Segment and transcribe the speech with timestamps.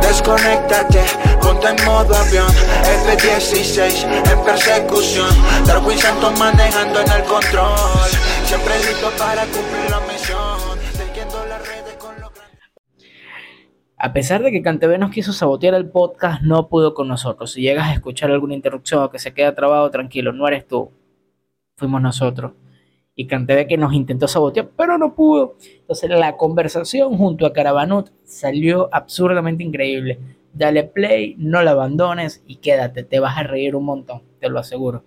[0.00, 1.04] Desconéctate,
[1.40, 2.48] ponte en modo avión
[3.06, 5.28] F-16 en persecución
[5.66, 8.10] Darwin Santos manejando en el control
[8.44, 10.76] Siempre listo para cumplir la misión
[11.48, 12.30] las redes con los
[13.98, 17.52] a pesar de que Cantebe nos quiso sabotear el podcast, no pudo con nosotros.
[17.52, 20.92] Si llegas a escuchar alguna interrupción o que se queda trabado, tranquilo, no eres tú.
[21.78, 22.52] Fuimos nosotros.
[23.16, 25.56] Y Cantebe que nos intentó sabotear, pero no pudo.
[25.80, 30.18] Entonces la conversación junto a Caravanut salió absurdamente increíble.
[30.52, 34.58] Dale play, no la abandones y quédate, te vas a reír un montón, te lo
[34.58, 35.02] aseguro.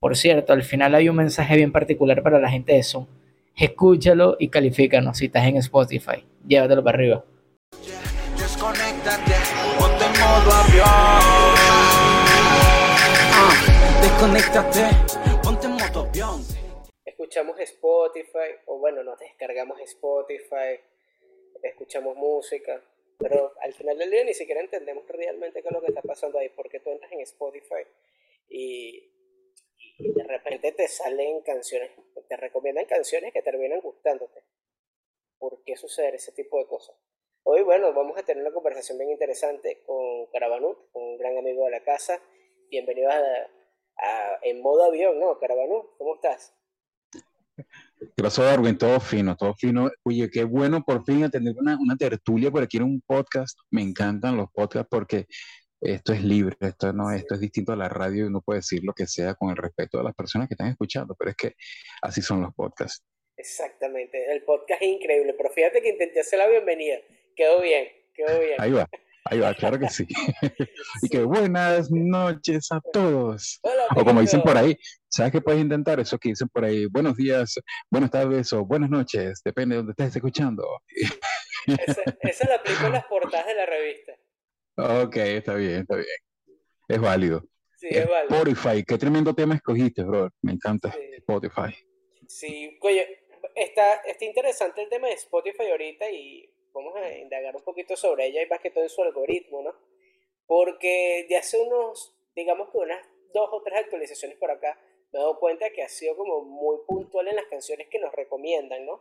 [0.00, 3.06] Por cierto, al final hay un mensaje bien particular para la gente de Zoom.
[3.56, 6.24] Escúchalo y califícanos si estás en Spotify.
[6.46, 7.24] Llévatelo para arriba.
[8.36, 9.32] Desconéctate,
[9.78, 11.54] ponte en modo avión.
[14.02, 14.84] desconéctate,
[17.34, 20.78] Escuchamos Spotify, o bueno, nos descargamos Spotify,
[21.64, 22.80] escuchamos música,
[23.18, 26.38] pero al final del día ni siquiera entendemos realmente qué es lo que está pasando
[26.38, 27.88] ahí, porque tú entras en Spotify
[28.48, 29.10] y,
[29.98, 31.90] de repente te salen canciones,
[32.28, 34.44] te recomiendan canciones que terminan gustándote.
[35.36, 36.94] ¿Por qué sucede ese tipo de cosas?
[37.42, 41.72] Hoy, bueno, vamos a tener una conversación bien interesante con Caravanut, un gran amigo de
[41.72, 42.22] la casa.
[42.70, 45.36] Bienvenido a, En Modo Avión, ¿no?
[45.40, 46.54] Caravanut, ¿cómo estás?
[48.16, 49.90] Gracias, Darwin, todo fino, todo fino.
[50.02, 53.58] Oye, qué bueno por fin tener una, una tertulia por aquí en un podcast.
[53.70, 55.26] Me encantan los podcasts porque
[55.80, 58.82] esto es libre, esto no, esto es distinto a la radio y uno puede decir
[58.84, 61.52] lo que sea con el respeto de las personas que están escuchando, pero es que
[62.02, 63.04] así son los podcasts.
[63.36, 66.98] Exactamente, el podcast es increíble, pero fíjate que intenté hacer la bienvenida
[67.36, 68.54] Quedó bien, quedó bien.
[68.58, 68.88] Ahí va,
[69.24, 70.06] ahí va, claro que sí.
[71.02, 73.60] y que buenas noches a todos.
[73.96, 74.76] o como dicen por ahí,
[75.08, 76.00] ¿sabes qué puedes intentar?
[76.00, 77.54] Eso que dicen por ahí, buenos días,
[77.90, 80.64] buenas tardes o buenas noches, depende de donde estés escuchando.
[81.66, 84.12] esa, esa la aplico en las portadas de la revista.
[84.76, 86.08] Ok, está bien, está bien.
[86.88, 87.42] Es válido.
[87.76, 88.34] Sí, es válido.
[88.36, 90.30] Spotify, qué tremendo tema escogiste, bro.
[90.42, 91.74] Me encanta Spotify.
[92.26, 93.24] Sí, oye,
[93.54, 98.26] está, está interesante el tema de Spotify ahorita y vamos a indagar un poquito sobre
[98.26, 99.74] ella y más que todo en su algoritmo, ¿no?
[100.46, 102.98] Porque de hace unos, digamos que unas
[103.32, 104.78] dos o tres actualizaciones por acá,
[105.12, 108.12] me he dado cuenta que ha sido como muy puntual en las canciones que nos
[108.12, 109.00] recomiendan, ¿no?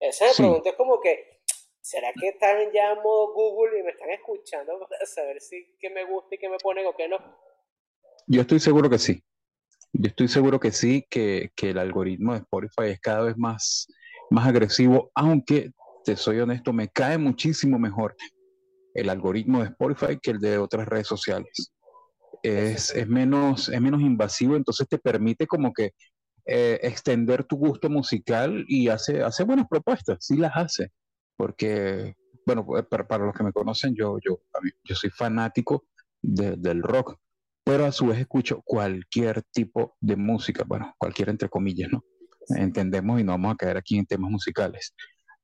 [0.00, 1.42] Esa me pregunta es como que,
[1.80, 5.90] ¿será que están ya en modo Google y me están escuchando para saber si qué
[5.90, 7.18] me gusta y qué me ponen o qué no?
[8.26, 9.22] Yo estoy seguro que sí.
[9.92, 13.88] Yo estoy seguro que sí, que, que el algoritmo de Spotify es cada vez más,
[14.30, 15.72] más agresivo, aunque
[16.04, 18.16] te soy honesto, me cae muchísimo mejor
[18.94, 21.72] el algoritmo de Spotify que el de otras redes sociales.
[22.42, 25.92] Es, menos, es menos invasivo, entonces te permite como que
[26.46, 30.90] eh, extender tu gusto musical y hace, hace buenas propuestas, sí las hace,
[31.36, 32.14] porque,
[32.46, 34.40] bueno, pues, para, los que me conocen, yo, yo,
[34.84, 35.84] yo soy fanático
[36.22, 37.18] del rock,
[37.62, 42.02] pero a su vez escucho cualquier tipo de música, bueno, cualquier entre comillas, ¿no?
[42.56, 44.94] Entendemos y no vamos a caer aquí en temas musicales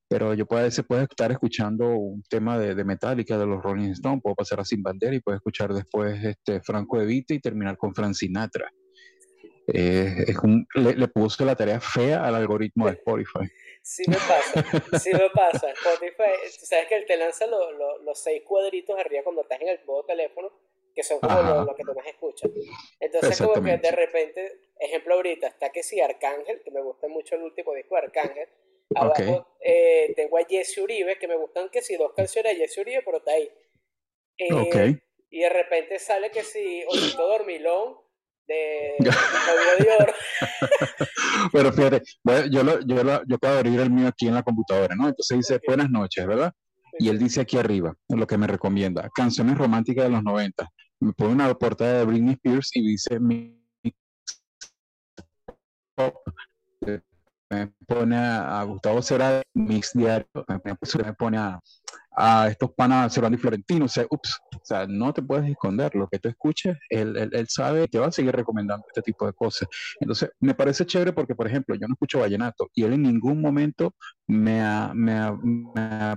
[0.08, 3.90] pero yo puedo, se puede estar escuchando un tema de, de Metallica, de los Rolling
[3.90, 7.76] Stones, puedo pasar a Sin Bandera y puedo escuchar después este Franco Evita y terminar
[7.76, 8.72] con Frank Sinatra.
[9.68, 13.50] Eh, es un, le, le, puse la tarea fea al algoritmo de Spotify.
[13.82, 15.70] Sí me pasa, sí me pasa.
[15.70, 20.04] Spotify, sabes que él te lanza los seis cuadritos arriba cuando estás en el modo
[20.04, 20.52] teléfono,
[20.94, 22.50] que son como lo, que tú más escuchas.
[23.00, 27.34] Entonces como que de repente, ejemplo ahorita, está que sí Arcángel, que me gusta mucho
[27.34, 28.48] el último disco de Arcángel,
[28.94, 32.78] Abajo eh, tengo a Jesse Uribe, que me gustan que si dos canciones de Jesse
[32.78, 33.50] Uribe, pero está ahí.
[34.38, 37.96] Eh, y de repente sale que si Osito Dormilón
[38.46, 40.12] de de Oro.
[41.52, 42.02] pero fíjate,
[42.50, 45.08] yo, lo, yo, lo, yo puedo abrir el mío aquí en la computadora, ¿no?
[45.08, 46.52] Entonces dice buenas noches, ¿verdad?
[46.98, 50.68] Y él dice aquí arriba, lo que me recomienda, canciones románticas de los 90.
[51.00, 53.62] Me pone una portada de Britney Spears y dice mi
[57.50, 63.88] me pone a, Gustavo Cera, Mix Diario, me, pone a, estos panas y Florentino, o
[63.88, 67.46] sea, ups, o sea, no te puedes esconder, lo que tú escuches, él, él, él
[67.48, 69.68] sabe que va a seguir recomendando este tipo de cosas.
[70.00, 73.40] Entonces, me parece chévere porque, por ejemplo, yo no escucho vallenato y él en ningún
[73.40, 73.94] momento
[74.26, 76.16] me ha, me ha, me ha,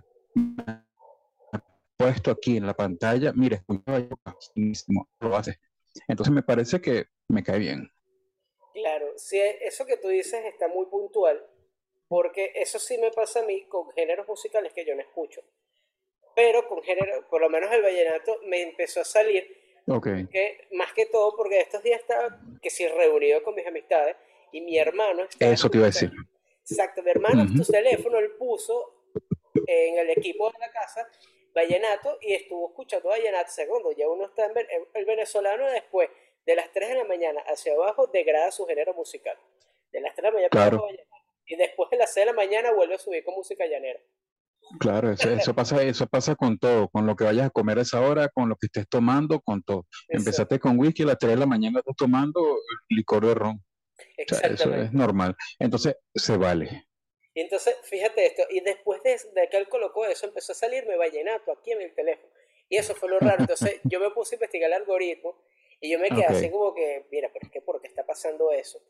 [1.98, 4.08] puesto aquí en la pantalla, mire, escucha
[5.20, 5.60] lo hace.
[6.08, 7.92] Entonces, me parece que me cae bien.
[9.20, 11.46] Sí, eso que tú dices está muy puntual,
[12.08, 15.42] porque eso sí me pasa a mí con géneros musicales que yo no escucho.
[16.36, 19.58] Pero con género, por lo menos el vallenato me empezó a salir.
[19.86, 20.28] Okay.
[20.28, 24.16] Que, más que todo porque estos días estaba que sí reunido con mis amistades
[24.52, 26.12] y mi hermano Eso te iba a decir.
[26.62, 29.08] Exacto, mi hermano su teléfono él puso
[29.66, 31.10] en el equipo de la casa
[31.56, 33.52] vallenato y estuvo escuchando vallenato.
[33.52, 36.10] Segundo, ya uno está en el venezolano después
[36.50, 39.38] de las 3 de la mañana hacia abajo degrada su género musical.
[39.92, 40.88] De las 3 de la mañana claro.
[41.46, 44.00] Y después de las 6 de la mañana vuelve a subir con música llanera.
[44.80, 48.02] Claro, eso, pasa, eso pasa con todo, con lo que vayas a comer a esa
[48.02, 49.86] hora, con lo que estés tomando, con todo.
[50.08, 52.42] Empezaste con whisky, a las 3 de la mañana estás tomando
[52.90, 53.64] licor de ron.
[54.18, 55.36] eso es normal.
[55.60, 56.88] Entonces, se vale.
[57.36, 60.98] Y entonces, fíjate esto, y después de, de, que él colocó eso, empezó a salirme
[60.98, 62.34] vallenato aquí en el teléfono.
[62.70, 63.42] Y eso fue lo raro.
[63.42, 65.36] Entonces, yo me puse a investigar el algoritmo
[65.82, 68.52] y yo me quedé así como que, mira, pero es que ¿por qué está pasando
[68.52, 68.82] eso?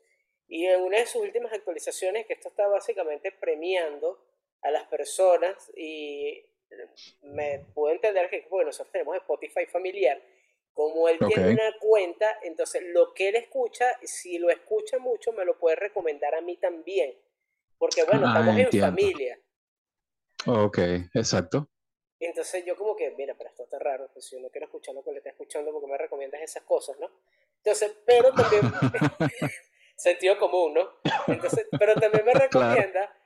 [0.48, 4.24] Y en una de sus últimas actualizaciones, que esto está básicamente premiando
[4.62, 6.44] a las personas y
[7.22, 10.20] me puedo entender que, bueno, nosotros tenemos Spotify familiar,
[10.72, 15.44] como él tiene una cuenta, entonces lo que él escucha, si lo escucha mucho, me
[15.44, 17.14] lo puede recomendar a mí también.
[17.78, 19.40] Porque bueno, ah, estamos en familia.
[20.46, 20.78] Ok,
[21.14, 21.68] exacto.
[22.20, 25.02] Entonces yo como que, mira, pero esto está raro, pues si uno quiere escuchar lo
[25.02, 27.10] que le está escuchando, porque me recomiendas esas cosas, ¿no?
[27.56, 28.62] Entonces, pero también,
[29.96, 30.90] sentido común, ¿no?
[31.26, 33.16] Entonces, pero también me recomienda,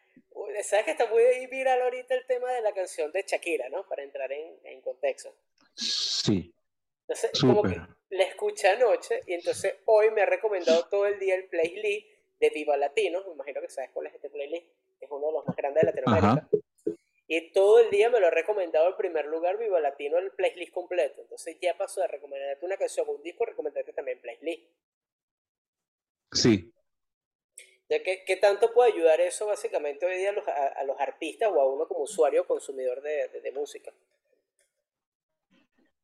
[0.62, 3.86] sabes que está muy viral ahorita el tema de la canción de Shakira, ¿no?
[3.88, 5.34] Para entrar en, en contexto.
[5.74, 6.54] Sí.
[7.00, 7.76] Entonces, como que
[8.10, 12.06] la escuché anoche y entonces hoy me ha recomendado todo el día el playlist
[12.38, 14.66] de Viva Latino, me imagino que sabes cuál es este playlist,
[15.00, 16.48] es uno de los más grandes de Latinoamérica.
[17.26, 20.72] Y todo el día me lo ha recomendado en primer lugar Viva Latino el playlist
[20.72, 21.22] completo.
[21.22, 24.68] Entonces ya pasó de recomendarte una canción o un disco a recomendarte también playlist.
[26.32, 26.70] Sí.
[27.88, 31.50] Ya que, ¿Qué tanto puede ayudar eso básicamente hoy día a los, a, los artistas
[31.50, 33.92] o a uno como usuario o consumidor de, de música?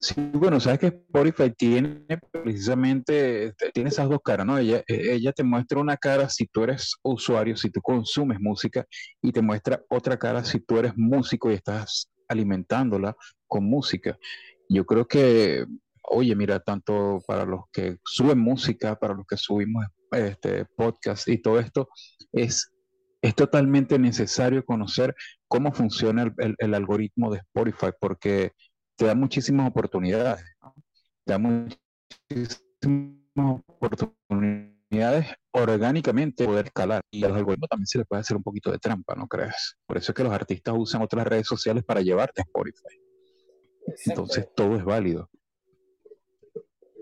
[0.03, 4.57] Sí, bueno, sabes que Spotify tiene precisamente, tiene esas dos caras, ¿no?
[4.57, 8.87] Ella, e, ella te muestra una cara si tú eres usuario, si tú consumes música,
[9.21, 13.15] y te muestra otra cara si tú eres músico y estás alimentándola
[13.47, 14.19] con música.
[14.71, 15.67] Yo creo que,
[16.05, 21.43] oye, mira, tanto para los que suben música, para los que subimos este podcast y
[21.43, 21.91] todo esto,
[22.33, 22.73] es,
[23.21, 25.15] es totalmente necesario conocer
[25.47, 28.53] cómo funciona el, el algoritmo de Spotify, porque
[29.01, 30.45] te da muchísimas oportunidades.
[31.25, 31.81] Te da muchísimas
[33.67, 37.01] oportunidades orgánicamente poder escalar.
[37.11, 39.79] Y a los algoritmos también se les puede hacer un poquito de trampa, ¿no crees?
[39.87, 43.01] Por eso es que los artistas usan otras redes sociales para llevarte a Spotify.
[44.05, 45.31] Entonces todo es válido.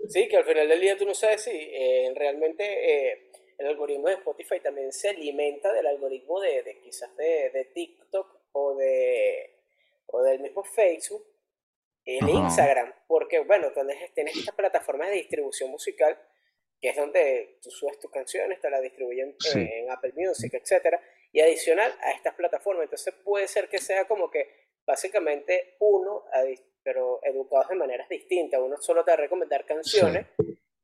[0.07, 4.07] Sí, que al final del día tú no sabes si eh, realmente eh, el algoritmo
[4.07, 9.57] de Spotify también se alimenta del algoritmo de, de quizás de, de, TikTok o, de,
[10.07, 11.28] o del mismo Facebook
[12.17, 16.17] el Instagram, porque bueno, tienes, tienes estas plataformas de distribución musical,
[16.81, 21.01] que es donde tú subes tus canciones, te las distribuyen en Apple Music, etcétera,
[21.31, 22.83] y adicional a estas plataformas.
[22.85, 26.23] Entonces puede ser que sea como que básicamente uno,
[26.83, 28.59] pero educados de maneras distintas.
[28.59, 30.25] Uno solo te va a recomendar canciones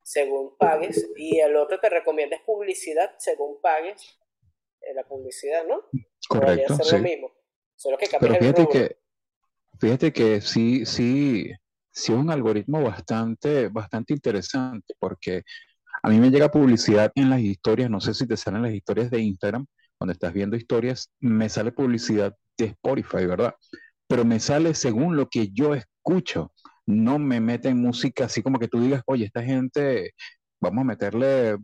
[0.04, 4.19] según pagues y el otro te recomienda publicidad según pagues
[4.81, 5.86] eh, la publicidad, ¿no?
[6.30, 6.75] Correcto.
[6.75, 7.31] Ser lo mismo.
[7.75, 8.98] Solo que pero fíjate que
[9.80, 11.51] Fíjate que sí, sí,
[11.92, 15.44] sí es un algoritmo bastante, bastante interesante porque
[16.04, 19.10] a mí me llega publicidad en las historias, no sé si te salen las historias
[19.10, 19.66] de Instagram,
[19.98, 23.56] cuando estás viendo historias, me sale publicidad de Spotify, ¿verdad?
[24.07, 26.52] Pero me sale según lo que yo escucho,
[26.85, 30.11] no me mete en música así como que tú digas, oye, esta gente,
[30.61, 31.57] vamos a meterle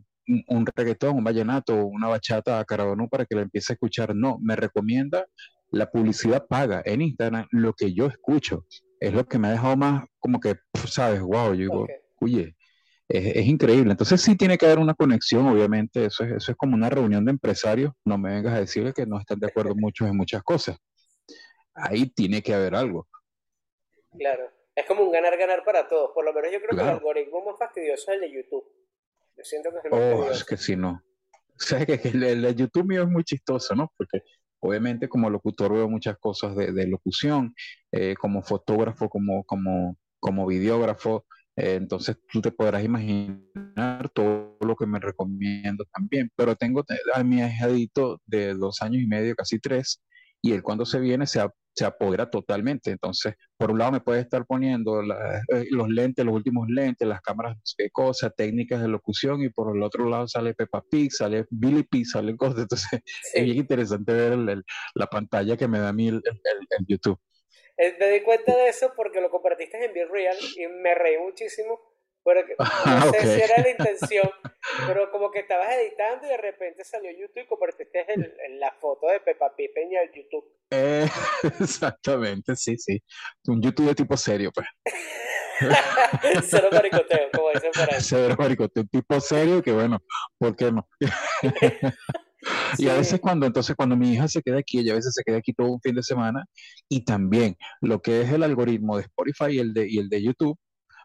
[0.48, 4.14] un, reggaetón, un vallenato, una bachata a Carabanú para que la empiece a escuchar.
[4.14, 5.24] No, me recomienda
[5.72, 8.66] la publicidad paga en Instagram, lo que yo escucho
[9.00, 10.54] es lo que me ha dejado más como que,
[10.86, 11.86] sabes, wow, yo digo,
[12.20, 12.54] oye,
[13.08, 13.90] es, increíble.
[13.90, 17.24] Entonces sí tiene que haber una conexión, obviamente, eso es, eso es como una reunión
[17.24, 20.42] de empresarios, no me vengas a decirle que no están de acuerdo muchos en muchas
[20.42, 20.76] cosas.
[21.74, 23.08] Ahí tiene que haber algo.
[24.16, 27.44] Claro, es como un ganar-ganar para todos, por lo menos yo creo que el algoritmo
[27.44, 28.64] más fastidioso es el de YouTube.
[29.36, 31.02] Yo siento que es el más oh, es que si no.
[31.54, 33.92] O sea, que el, el, de YouTube mío es muy chistoso, ¿no?
[33.96, 34.22] Porque
[34.64, 37.54] Obviamente como locutor veo muchas cosas de, locución,
[37.90, 41.26] eh, como fotógrafo, como, como, como videógrafo,
[41.56, 47.24] eh, entonces tú te podrás imaginar todo lo que me recomiendo también, pero tengo a
[47.24, 50.00] mi ahijadito de dos años y medio, casi tres,
[50.42, 51.40] y él cuando se viene se,
[51.74, 52.90] se apodera totalmente.
[52.90, 57.20] Entonces, por un lado me puede estar poniendo eh, los lentes, los últimos lentes, las
[57.22, 61.46] cámaras, qué cosas, técnicas de locución, y por el otro lado sale Peppa Pig, sale
[61.50, 62.62] Billy Pig, sale cosas.
[62.62, 63.00] Entonces,
[63.32, 64.62] es bien interesante ver
[64.94, 66.22] la pantalla que me da a mí el,
[66.88, 67.18] YouTube.
[67.78, 71.18] Eh, me di cuenta de eso porque lo compartiste en Be Real y me reí
[71.18, 71.91] muchísimo
[72.24, 72.40] Pero
[72.86, 74.30] no sé si era la intención,
[74.86, 79.08] pero como que estabas editando y de repente salió YouTube y convertiste en, la foto
[79.08, 80.44] de Peppa Pig en el YouTube.
[80.70, 81.08] Eh,
[81.60, 83.02] exactamente, sí, sí.
[83.46, 84.66] Un YouTube de tipo serio, pues.
[86.44, 88.00] Cero maricoteo, como dicen por ahí.
[88.00, 89.98] Cero maricoteo, tipo serio que bueno,
[90.38, 90.88] ¿por qué no?
[92.78, 95.22] Y a veces cuando, entonces cuando mi hija se queda aquí, ella a veces se
[95.22, 96.44] queda aquí todo un fin de semana,
[96.88, 100.22] y también lo que es el algoritmo de Spotify y el de, y el de
[100.22, 100.58] YouTube,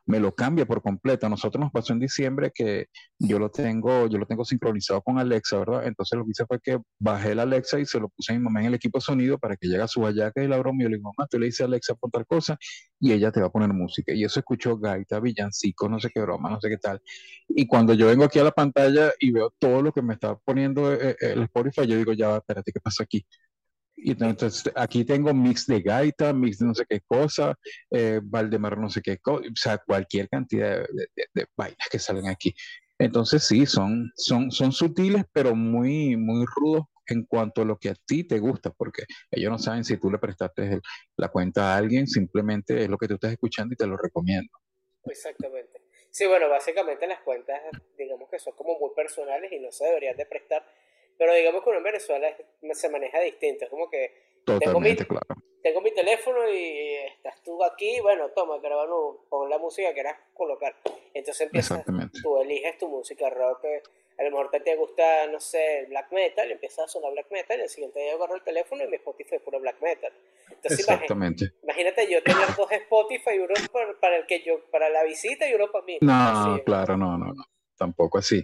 [0.08, 1.28] me lo cambia por completo.
[1.28, 2.88] A nosotros nos pasó en diciembre que
[3.20, 5.86] yo lo tengo, yo lo tengo sincronizado con Alexa, ¿verdad?
[5.86, 8.44] Entonces lo que hice fue que bajé el Alexa y se lo puse a mi
[8.44, 10.78] mamá en el equipo de sonido para que llegue a su vallaca y la broma.
[10.80, 12.58] Y yo le digo, mamá, tú le dices a Alexa por tal cosa
[13.00, 14.14] y ella te va a poner música.
[14.14, 17.02] Y eso escuchó gaita, villancico, no sé qué broma, no sé qué tal.
[17.50, 20.36] Y cuando yo vengo aquí a la pantalla y veo todo lo que me está
[20.38, 23.26] poniendo eh, eh, el Spotify, yo digo, ya, espérate, ¿qué pasa aquí?
[24.00, 27.56] Y entonces aquí tengo mix de gaita, mix de no sé qué cosa,
[27.90, 32.28] eh, Valdemar no sé qué cosa, o sea, cualquier cantidad de, de, vainas que salen
[32.28, 32.54] aquí.
[33.00, 37.90] Entonces sí, son, son, son sutiles, pero muy, muy rudos en cuanto a lo que
[37.90, 40.80] a ti te gusta, porque ellos no saben si tú le prestaste
[41.16, 44.52] la cuenta a alguien, simplemente es lo que tú estás escuchando y te lo recomiendo.
[45.06, 45.82] Exactamente.
[46.12, 47.62] Sí, bueno, básicamente las cuentas,
[47.98, 50.66] digamos que son como muy personales y no se deberían de prestar
[51.18, 52.36] pero digamos que uno en Venezuela
[52.74, 53.66] se maneja distinto.
[53.66, 54.96] Es como que tengo mi,
[55.64, 60.18] tengo mi teléfono y estás tú aquí, bueno, toma, grabando, pon la música que quieras
[60.34, 60.76] colocar.
[61.14, 61.84] Entonces empiezas,
[62.22, 63.66] tú eliges tu música rock,
[64.18, 67.64] a lo mejor te, gusta, no sé, black metal, empieza a sonar black metal, y
[67.64, 70.12] el siguiente día agarro el teléfono y mi Spotify es puro black metal.
[70.50, 71.52] Entonces, Exactamente.
[71.64, 73.54] Imagínate, yo tener dos Spotify, uno
[74.00, 75.98] para, el que yo, para la visita y uno para mí.
[76.02, 77.46] No, claro, no, no, no,
[77.78, 78.44] tampoco así.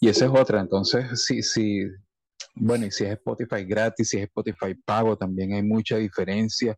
[0.00, 1.86] Y esa es otra, entonces, sí, sí,
[2.54, 6.76] bueno, y si es Spotify gratis, si es Spotify pago, también hay mucha diferencia.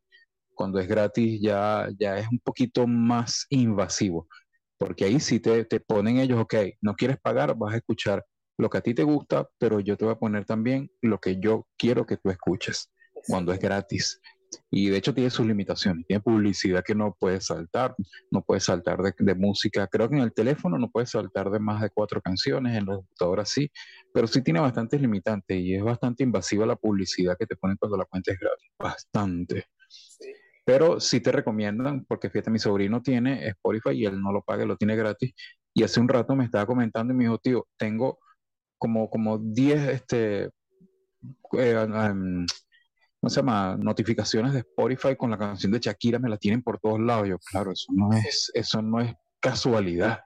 [0.55, 4.29] Cuando es gratis ya, ya es un poquito más invasivo,
[4.79, 8.25] porque ahí sí te, te ponen ellos, ok, no quieres pagar, vas a escuchar
[8.57, 11.41] lo que a ti te gusta, pero yo te voy a poner también lo que
[11.41, 12.91] yo quiero que tú escuches
[13.27, 14.21] cuando es gratis.
[14.71, 17.95] Y de hecho tiene sus limitaciones, tiene publicidad que no puedes saltar,
[18.31, 21.83] no puedes saltar de, música, creo que en el teléfono no puedes saltar de más
[21.83, 23.71] de cuatro canciones, en los computadores sí,
[24.13, 27.97] pero sí tiene bastantes limitantes y es bastante invasiva la publicidad que te ponen cuando
[27.97, 29.67] la cuenta es gratis, bastante.
[30.65, 34.65] Pero sí te recomiendan, porque fíjate, mi sobrino tiene Spotify y él no lo paga,
[34.65, 35.35] lo tiene gratis.
[35.75, 38.19] Y hace un rato me estaba comentando y me dijo, tío, tengo
[38.79, 40.51] como, como 10 este,
[41.59, 41.87] eh,
[43.25, 43.75] ¿cómo se llama?
[43.79, 47.27] Notificaciones de Spotify con la canción de Shakira me la tienen por todos lados.
[47.27, 50.21] Yo, claro, eso no es, eso no es casualidad.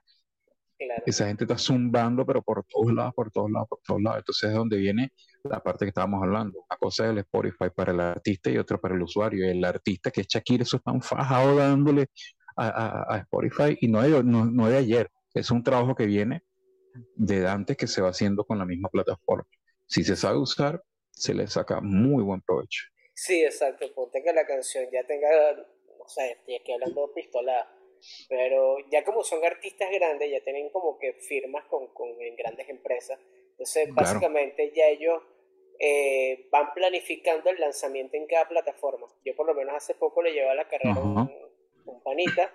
[1.06, 4.18] Esa gente está zumbando, pero por todos lados, por todos lados, por todos lados.
[4.18, 5.12] Entonces es donde viene
[5.44, 6.58] la parte que estábamos hablando.
[6.68, 9.48] Una cosa es el Spotify para el artista y otra para el usuario.
[9.48, 12.08] El artista que es Shakira, eso está un fajado dándole
[12.56, 15.08] a, Spotify y no de, no, no de ayer.
[15.34, 16.42] Es un trabajo que viene
[17.14, 19.46] de antes que se va haciendo con la misma plataforma.
[19.86, 20.82] Si se sabe usar,
[21.18, 22.84] se le saca muy buen provecho.
[23.12, 23.92] Sí, exacto.
[23.92, 27.68] Ponte que la canción ya tenga, no sé, estoy aquí hablando de pistola,
[28.28, 33.18] pero ya como son artistas grandes, ya tienen como que firmas con, con grandes empresas.
[33.50, 35.20] Entonces, básicamente ya ellos
[35.80, 39.08] eh, van planificando el lanzamiento en cada plataforma.
[39.24, 41.28] Yo por lo menos hace poco le llevé a la carrera un,
[41.86, 42.54] un, panita,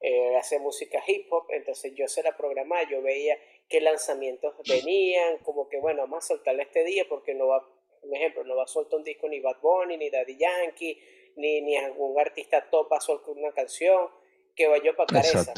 [0.00, 3.36] eh, hace música hip hop, entonces yo se la programaba, yo veía
[3.68, 7.68] qué lanzamientos venían, como que bueno, vamos a soltarle este día porque no va
[8.02, 10.98] un ejemplo, no va a soltar un disco ni Bad Bunny, ni Daddy Yankee,
[11.36, 14.08] ni, ni algún artista top va a soltar una canción
[14.54, 15.52] que vaya para cabeza.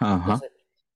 [0.00, 0.40] Ajá.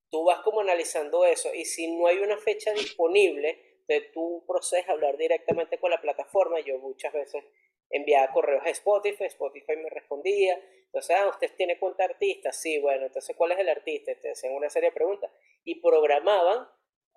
[0.09, 4.91] tú vas como analizando eso y si no hay una fecha disponible de tu proceso
[4.91, 7.43] hablar directamente con la plataforma, yo muchas veces
[7.89, 13.05] enviaba correos a Spotify, Spotify me respondía, entonces, ah, usted tiene cuenta artista, sí, bueno,
[13.05, 14.11] entonces, ¿cuál es el artista?
[14.19, 15.31] Te hacían una serie de preguntas
[15.63, 16.67] y programaban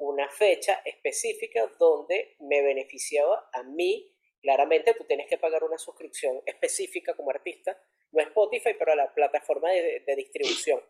[0.02, 4.12] una fecha específica donde me beneficiaba a mí.
[4.40, 7.80] Claramente tú tienes que pagar una suscripción específica como artista,
[8.10, 10.80] no Spotify, pero a la plataforma de, distribución,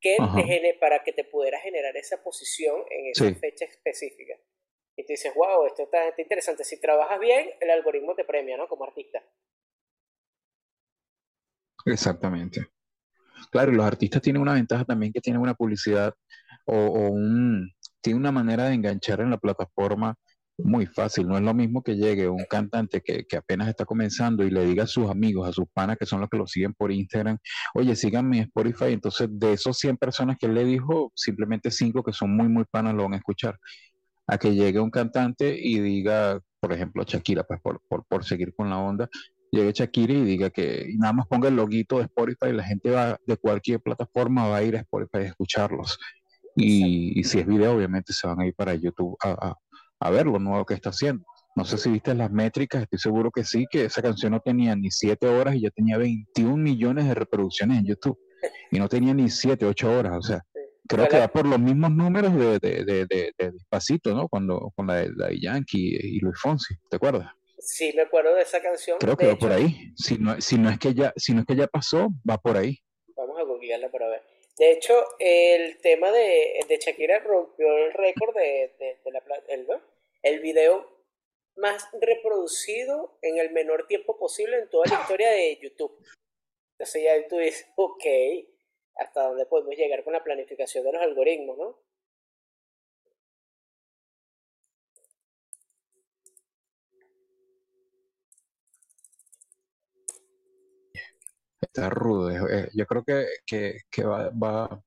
[0.00, 0.16] que
[0.80, 4.34] para que te pudiera generar esa posición en esa fecha específica.
[4.96, 6.64] Y tú dices, wow, esto está, está, interesante.
[6.64, 8.66] Si trabajas bien, el algoritmo te premia, ¿no?
[8.66, 9.22] Como artista.
[11.84, 12.66] Exactamente.
[13.52, 16.14] Claro, los artistas tienen una ventaja también que tienen una publicidad
[16.66, 17.72] o, un,
[18.06, 20.14] tiene una manera de enganchar en la plataforma
[20.58, 21.26] muy fácil.
[21.26, 24.64] No es lo mismo que llegue un cantante que, que, apenas está comenzando y le
[24.64, 27.36] diga a sus amigos, a sus panas que son los que lo siguen por Instagram,
[27.74, 28.92] oye, síganme en Spotify.
[28.92, 32.62] Entonces, de esos 100 personas que él le dijo, simplemente 5 que son muy, muy
[32.70, 33.58] panas lo van a escuchar.
[34.28, 38.70] A que llegue un cantante y diga, por ejemplo, Shakira, pues por, por, seguir con
[38.70, 39.08] la onda,
[39.50, 42.90] llegue Shakira y diga que y nada más ponga el loguito de Spotify la gente
[42.90, 45.98] va de cualquier plataforma va a ir a Spotify a escucharlos.
[46.56, 49.56] Y, y si es video, obviamente se van a ir para YouTube a, a,
[50.00, 51.24] a ver lo nuevo que está haciendo.
[51.54, 54.76] No sé si viste las métricas, estoy seguro que sí, que esa canción no tenía
[54.76, 58.18] ni 7 horas y ya tenía 21 millones de reproducciones en YouTube.
[58.70, 60.42] Y no tenía ni 7, 8 horas, o sea,
[60.86, 64.28] creo que va por los mismos números de, de, de, de, de Despacito, ¿no?
[64.28, 67.30] Cuando, con la de, la Yankee y Luis Fonsi, ¿te acuerdas?
[67.58, 68.98] Sí, me acuerdo de esa canción.
[69.00, 69.92] Creo que va por ahí.
[69.96, 72.56] Si no, si no es que ya, si no es que ya pasó, va por
[72.56, 72.78] ahí.
[73.16, 74.22] Vamos a googlearla para ver.
[74.58, 79.66] De hecho, el tema de, de Shakira rompió el récord de, de, la el,
[80.22, 80.96] el video
[81.56, 85.96] más reproducido en el menor tiempo posible en toda la historia de YouTube.
[86.72, 88.04] Entonces ya tú dices, ok,
[88.96, 91.85] ¿hasta dónde podemos llegar con la planificación de los algoritmos, no?
[101.60, 102.30] Está rudo.
[102.30, 104.82] es- es- yo creo que, que, que va, va,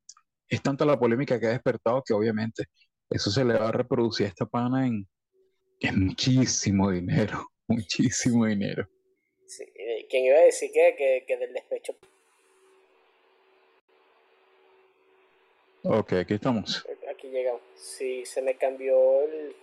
[0.48, 2.66] es tanta la polémica que ha despertado que obviamente
[3.10, 5.08] eso se le va a reproducir a esta pana en,
[5.80, 8.88] en muchísimo dinero, muchísimo dinero.
[9.48, 9.66] Sí,
[10.10, 11.96] ¿quién iba a decir que, que, que del despecho?
[15.84, 16.86] Ok, aquí estamos.
[17.10, 17.62] Aquí llegamos.
[17.76, 19.56] Sí, se me cambió el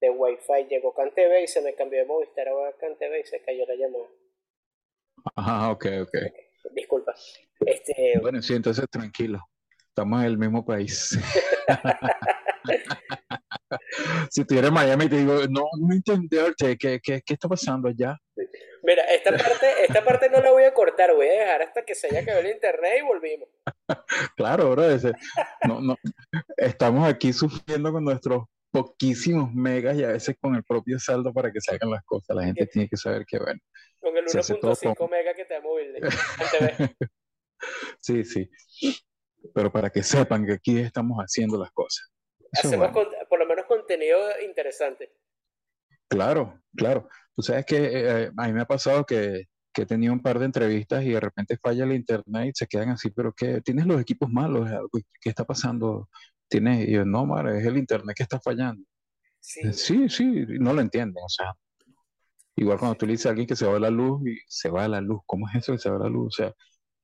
[0.00, 3.66] de Wi-Fi, llegó CanTV y se me cambió de Movistar a CanTV y se cayó
[3.66, 4.04] la llamada.
[5.34, 6.16] Ajá, ok, ok.
[6.74, 7.14] Disculpa.
[7.60, 9.40] Este, Bueno, sí, entonces tranquilo.
[9.88, 11.18] Estamos en el mismo país.
[14.30, 18.16] Si estuviera en Miami, te digo, no, no entenderte, ¿qué, qué, qué está pasando allá?
[18.82, 21.94] mira, esta parte, esta parte no la voy a cortar, voy a dejar hasta que
[21.94, 23.48] se haya acabado el internet y volvimos.
[24.36, 25.12] Claro, bro, ese-
[25.66, 25.96] no, no,
[26.56, 31.50] estamos aquí sufriendo con nuestros poquísimos megas y a veces con el propio saldo para
[31.52, 32.36] que salgan las cosas.
[32.36, 33.60] La gente tiene que saber que, bueno,
[34.00, 35.92] Con el Se hace todo 1.5 con- mega que te da móvil
[38.00, 38.50] sí, sí.
[39.54, 42.10] Pero para que sepan que aquí estamos haciendo las cosas.
[42.52, 43.10] Eso Hacemos bueno.
[43.28, 45.12] por lo menos contenido interesante.
[46.08, 47.08] Claro, claro.
[47.36, 50.38] Tú sabes que eh, a mí me ha pasado que, que he tenido un par
[50.38, 53.60] de entrevistas y de repente falla el internet y se quedan así, pero ¿qué?
[53.60, 54.68] ¿Tienes los equipos malos?
[55.20, 56.08] ¿Qué está pasando?
[56.50, 56.86] ¿Tienes?
[56.88, 58.84] Y yo, no, madre, es el internet que está fallando.
[59.40, 60.24] Sí, Sí, sí,
[60.60, 61.54] no lo entienden, o sea,
[62.56, 64.86] igual cuando tú le dices a alguien que se va la luz y se va
[64.88, 66.26] la luz, ¿cómo es eso que se va la luz?
[66.38, 66.54] O sea,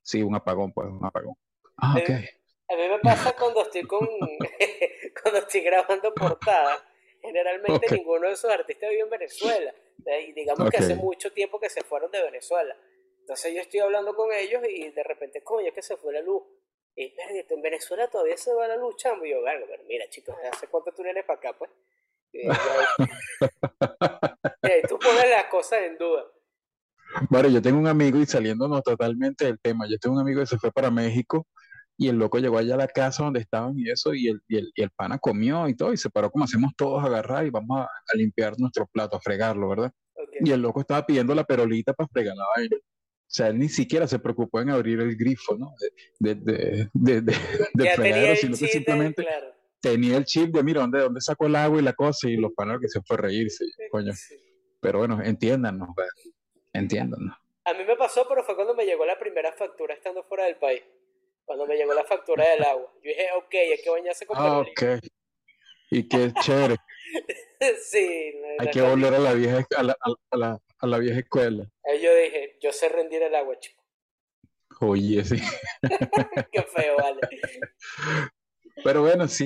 [0.03, 1.35] sí, un apagón, pues, un apagón.
[1.79, 2.11] Ah, ok.
[2.11, 2.31] Eh,
[2.69, 4.07] A mí me pasa cuando estoy con
[5.23, 6.77] cuando estoy grabando portada.
[7.23, 7.93] Generalmente Ok.
[7.93, 9.75] ninguno de esos artistas vive en Venezuela.
[10.29, 11.01] Y digamos que hace Ok.
[11.01, 12.77] mucho tiempo que se fueron de Venezuela.
[13.21, 16.21] Entonces yo estoy hablando con ellos y de repente, coño, es que se fue la
[16.21, 16.43] luz.
[16.97, 19.25] Y "Verga, en Venezuela todavía se va la luz, chamo.
[19.25, 21.71] Y yo, "Verga, pero mira, chicos, ¿hace cuánto tú no eres para acá, pues?
[22.33, 22.51] Y, y
[24.71, 26.25] ahí tú pones las cosas en duda.
[27.31, 30.47] Bueno, yo tengo un amigo y saliéndonos totalmente del tema, yo tengo un amigo que
[30.47, 31.47] se fue para México
[31.97, 34.57] y el loco llegó allá a la casa donde estaban y eso y el, y
[34.59, 37.47] el, y el pana comió y todo y se paró como hacemos todos a agarrar
[37.47, 39.93] y vamos a, a limpiar nuestro plato, a fregarlo, ¿verdad?
[40.41, 42.77] Y el loco estaba pidiendo la perolita para fregar la vaina.
[43.29, 45.73] O sea, él ni siquiera se preocupó en abrir el grifo, ¿no?
[46.21, 47.33] De, de, de, de,
[47.75, 49.53] de- fregadero, sino que simplemente claro.
[49.81, 52.29] tenía el chip de, mira, ¿dónde, dónde sacó el agua y la cosa?
[52.31, 54.13] Y los panas que se fue a reírse, coño.
[54.13, 54.37] Sí.
[54.81, 55.89] Pero bueno, entiéndanos,
[56.73, 57.37] entiéndanos.
[57.65, 60.57] A mí me pasó, pero fue cuando me llegó la primera factura estando fuera del
[60.57, 60.83] país.
[61.45, 62.93] Cuando me llegó la factura del agua.
[63.03, 64.95] Yo dije, ok, hay que bañarse con Ah, perolita.
[64.95, 65.13] ok.
[65.91, 66.77] Y qué chévere.
[67.83, 69.97] sí, Hay que volver a la vieja, a la,
[70.31, 71.71] a la, a la vieja escuela.
[71.85, 73.83] Ahí yo dije, yo sé rendir el agua, chico.
[74.81, 75.37] Oye, sí.
[76.53, 77.21] Qué feo, vale.
[78.85, 79.45] Pero bueno, sí.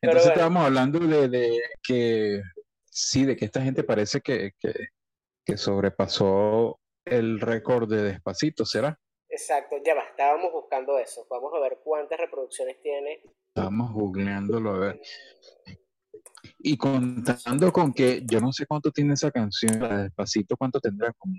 [0.00, 0.32] Entonces bueno.
[0.32, 2.42] estábamos hablando de, de que
[2.90, 4.72] sí, de que esta gente parece que, que,
[5.44, 8.98] que sobrepasó el récord de Despacito, ¿será?
[9.28, 11.26] Exacto, ya va, estábamos buscando eso.
[11.30, 13.22] Vamos a ver cuántas reproducciones tiene.
[13.48, 15.00] Estábamos googleándolo a ver.
[16.58, 21.12] Y contando con que yo no sé cuánto tiene esa canción, la Despacito, cuánto tendrá,
[21.12, 21.36] como,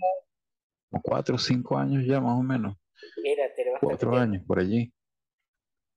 [0.89, 2.75] como cuatro o cinco años ya más o menos,
[3.23, 4.17] Mira, bastante cuatro tiempo.
[4.17, 4.93] años por allí.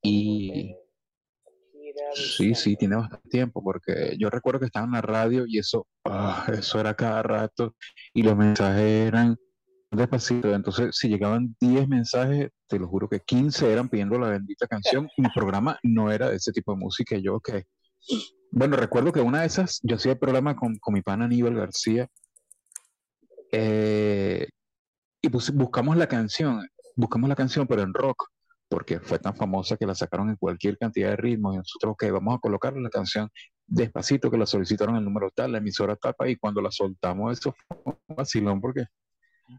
[0.02, 0.74] Y
[1.74, 5.58] Mira, sí, sí, tiene bastante tiempo, porque yo recuerdo que estaba en la radio y
[5.58, 7.76] eso, ah, eso era cada rato,
[8.14, 9.36] y los mensajes eran
[9.90, 10.54] despacito.
[10.54, 15.08] Entonces, si llegaban 10 mensajes, te lo juro que 15 eran pidiendo la bendita canción,
[15.16, 17.16] mi programa no era de ese tipo de música.
[17.18, 17.50] Yo, ok.
[18.50, 21.54] Bueno, recuerdo que una de esas, yo hacía el programa con, con mi pana Aníbal
[21.54, 22.08] García,
[23.52, 24.48] eh,
[25.22, 28.28] y pues buscamos la canción, buscamos la canción, pero en rock,
[28.68, 32.04] porque fue tan famosa que la sacaron en cualquier cantidad de ritmos, y nosotros, ok,
[32.12, 33.28] vamos a colocar la canción
[33.66, 37.54] despacito, que la solicitaron el número tal, la emisora tapa, y cuando la soltamos, eso
[37.68, 38.86] fue un vacilón, porque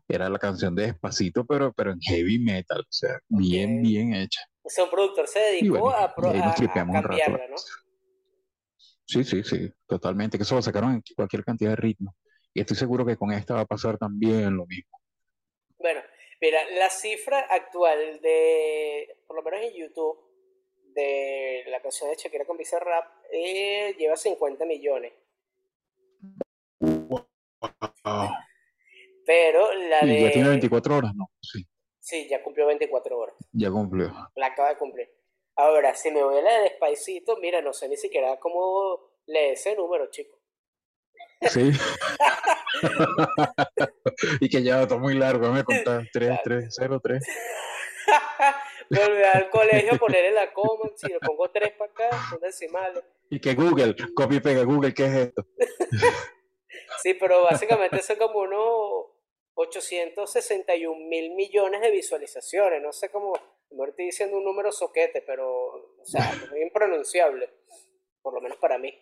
[0.08, 4.42] era la canción de Despacito, pero, pero en heavy metal, o sea, bien, bien hecha.
[4.64, 7.56] O sea, un productor se dedicó a, pro, a, a cambiarla, ¿no?
[9.12, 10.38] Sí, sí, sí, totalmente.
[10.38, 12.16] Que eso lo sacaron en cualquier cantidad de ritmo.
[12.54, 15.02] Y estoy seguro que con esta va a pasar también lo mismo.
[15.78, 16.00] Bueno,
[16.40, 20.18] mira, la cifra actual de, por lo menos en YouTube,
[20.94, 25.12] de la canción de Shakira con Bizarrap, eh, lleva 50 millones.
[29.26, 30.22] Pero la de...
[30.22, 31.14] ¿Ya tiene 24 horas?
[31.16, 31.68] No, sí.
[32.00, 33.36] Sí, ya cumplió 24 horas.
[33.52, 34.10] Ya cumplió.
[34.36, 35.10] La acaba de cumplir.
[35.62, 39.52] Ahora, si me voy a la de Despacito, mira, no sé ni siquiera cómo lee
[39.52, 40.36] ese número, chico.
[41.42, 41.72] Sí.
[44.42, 47.24] y que ya todo muy largo, me contás 3, 3, 0, 3.
[48.90, 53.04] Volver al colegio, ponerle la coma, si le pongo 3 para acá, son decimales.
[53.30, 55.46] Y que Google, copia y pega Google, ¿qué es esto?
[57.04, 58.91] sí, pero básicamente son como unos
[59.62, 63.34] 861 mil millones de visualizaciones, no sé cómo,
[63.72, 66.22] no estoy diciendo un número soquete, pero, o sea,
[66.52, 67.50] muy impronunciable,
[68.22, 68.94] por lo menos para mí.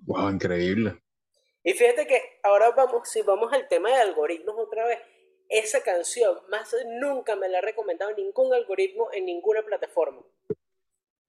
[0.00, 1.00] Wow, increíble.
[1.64, 4.98] Y fíjate que ahora vamos, si vamos al tema de algoritmos otra vez,
[5.48, 10.22] esa canción más nunca me la ha recomendado ningún algoritmo en ninguna plataforma.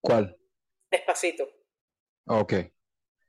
[0.02, 0.38] ¿Cuál?
[0.90, 1.50] Despacito.
[2.28, 2.54] Ok.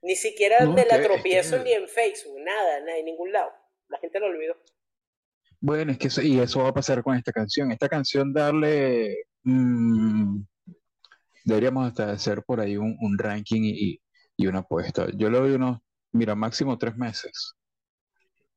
[0.03, 3.53] Ni siquiera de la tropiezo ni en Facebook, nada, nada, en ningún lado.
[3.89, 4.57] La gente lo olvidó.
[5.65, 7.73] Bueno, es que eso, y eso va a pasar con esta canción.
[7.73, 10.43] Esta canción darle, mmm,
[11.45, 13.99] deberíamos hasta hacer por ahí un, ranking y,
[14.37, 15.07] y, una apuesta.
[15.17, 15.79] Yo le doy unos,
[16.13, 17.55] mira, máximo tres meses.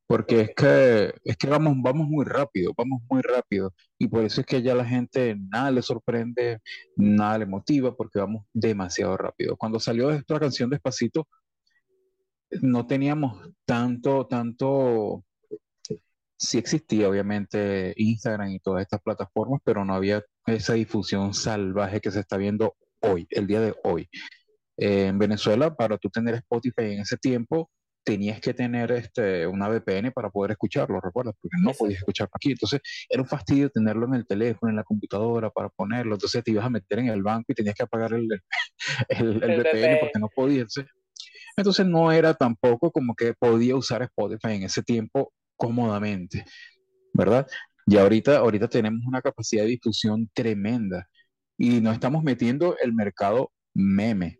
[0.07, 3.73] Porque es que, es que vamos, vamos muy rápido, vamos muy rápido.
[3.97, 6.59] Y por eso es que ya la gente nada le sorprende,
[6.97, 9.55] nada le motiva, porque vamos demasiado rápido.
[9.57, 11.27] Cuando salió esta canción Despacito,
[12.61, 15.23] no teníamos tanto, tanto,
[16.37, 22.11] sí existía obviamente Instagram y todas estas plataformas, pero no había esa difusión salvaje que
[22.11, 24.09] se está viendo hoy, el día de hoy.
[24.77, 27.71] en Venezuela, para tú tener Spotify en ese tiempo,
[28.03, 31.35] tenías que tener este, una VPN para poder escucharlo, ¿recuerdas?
[31.41, 32.51] Porque no podías escucharlo aquí.
[32.51, 36.15] Entonces, era un fastidio tenerlo en el teléfono, en la computadora para ponerlo.
[36.15, 38.27] Entonces, te ibas a meter en el banco y tenías que apagar el,
[39.09, 40.73] el, el, VPN porque no podías.
[41.57, 46.45] Entonces, no era tampoco como que podía usar Spotify en ese tiempo cómodamente,
[47.13, 47.47] ¿verdad?
[47.85, 51.07] Y ahorita, ahorita tenemos una capacidad de difusión tremenda
[51.57, 54.39] y nos estamos metiendo el mercado meme,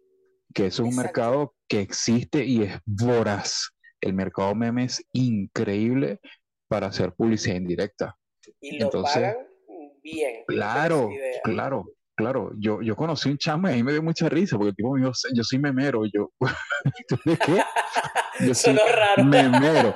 [0.54, 3.72] que es un mercado que existe y es voraz.
[4.00, 6.20] El mercado meme es increíble
[6.68, 8.16] para hacer publicidad indirecta.
[8.62, 9.48] Y lo Entonces, pagan
[10.04, 10.44] bien.
[10.48, 11.10] Claro,
[11.44, 11.86] claro,
[12.18, 12.52] claro.
[12.58, 15.00] Yo, yo conocí un chamo y ahí me dio mucha risa porque el tipo me
[15.00, 16.02] dijo, yo soy memero.
[16.14, 16.32] Yo,
[17.24, 17.64] ¿de qué?
[18.46, 19.24] Yo soy raro.
[19.24, 19.94] memero.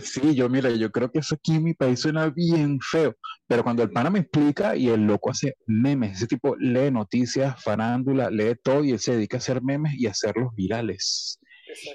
[0.00, 3.14] Sí, yo mira, yo creo que eso aquí en mi país suena bien feo,
[3.46, 7.62] pero cuando el pana me explica y el loco hace memes, ese tipo lee noticias,
[7.62, 11.40] farándula, lee todo y él se dedica a hacer memes y a hacerlos virales.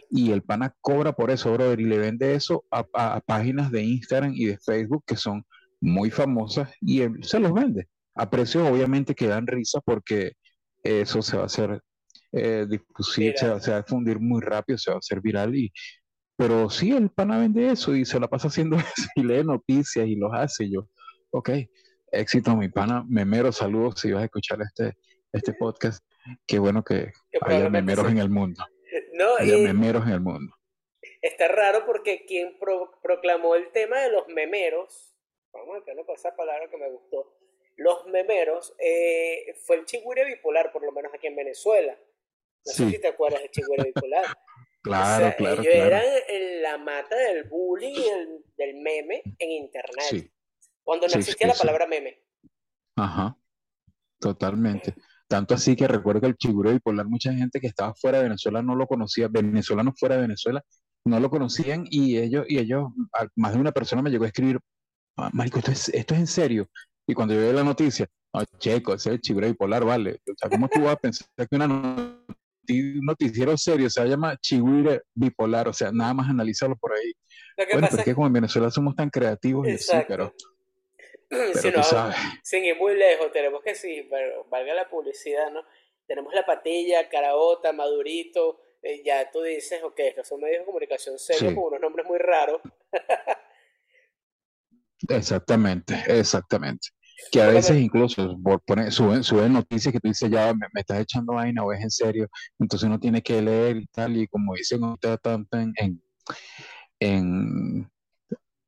[0.10, 3.84] Y el pana cobra por eso, brother, y le vende eso a, a, páginas de
[3.84, 5.44] Instagram y de Facebook que son
[5.80, 10.34] muy famosas y él se los vende a precios obviamente que dan risa porque
[10.84, 11.82] eso se va a hacer
[12.34, 12.65] eh,
[13.00, 15.71] se, se, va a difundir muy rápido, se va a hacer viral y
[16.41, 20.08] pero sí, el pana vende eso y se la pasa haciendo eso y lee noticias
[20.08, 20.88] y los hace yo.
[21.30, 21.52] Ok,
[22.12, 24.97] éxito mi pana, memero, saludos si vas a escuchar este,
[25.32, 26.04] este podcast.
[26.47, 28.63] Qué bueno que, haya memeros en el mundo.
[29.13, 30.54] No, haya memeros en el mundo.
[31.21, 35.15] Está raro porque quien pro, proclamó el tema de los memeros,
[35.54, 37.38] vamos a quedarnos con esa palabra que me gustó,
[37.77, 41.93] los memeros, eh, fue el chigüire bipolar, por lo menos aquí en Venezuela.
[42.65, 42.84] No sí.
[42.86, 44.25] sé si te acuerdas del chigüire bipolar.
[44.84, 45.62] claro, o sea, claro.
[45.62, 45.88] Ellos claro.
[45.88, 50.05] eran en la mata del bullying y el, del meme en internet.
[50.10, 50.31] Sí.
[50.84, 52.23] Cuando no Sí, existía la palabra meme.
[52.95, 53.38] Ajá,
[54.19, 54.93] totalmente.
[55.27, 58.62] Tanto así que recuerdo que el chigüire bipolar, mucha gente que estaba fuera de Venezuela
[58.62, 60.63] no lo conocía, venezolanos fuera de Venezuela
[61.05, 62.89] no lo conocían y ellos, y ellos,
[63.36, 64.60] más de una persona me llegó a escribir,
[65.17, 66.69] "Ah, Marico, esto es, esto es en serio.
[67.12, 70.21] Y cuando yo vi la noticia, no, checo, ese chigüire bipolar, vale.
[70.26, 74.38] O sea, ¿cómo tú vas a pensar que una noti- un noticiero serio se llama
[74.38, 75.67] chigüire bipolar?
[75.67, 77.12] O sea, nada más analizarlo por ahí.
[77.58, 79.84] Lo que Bueno, pasa pero es que como en Venezuela somos tan creativos y así,
[79.91, 80.34] Exacto.
[81.30, 82.15] pero, si pero no, sabes.
[82.43, 85.63] sin ir muy lejos, tenemos que sí, pero valga la publicidad, ¿no?
[86.08, 91.19] Tenemos la patilla, Caraota, Madurito, eh, ya tú dices, ok, estos son medios de comunicación
[91.19, 91.56] serios Sí.
[91.56, 92.62] con unos nombres muy raros.
[95.10, 96.89] Exactamente, exactamente.
[97.29, 100.81] Que a veces incluso por poner, suben, suben noticias que tú dices, ya me, me
[100.81, 102.27] estás echando vaina o es en serio.
[102.60, 106.01] Entonces uno tiene que leer y tal, y como dicen ahorita tanto en, en,
[106.99, 107.91] en,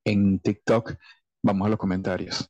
[0.05, 0.95] en TikTok,
[1.41, 2.49] vamos a los comentarios.